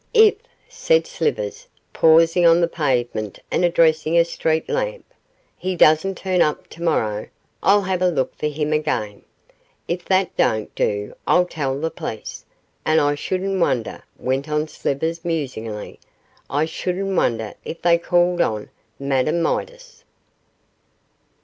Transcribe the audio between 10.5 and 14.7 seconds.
do I'll tell the police, and I shouldn't wonder,' went on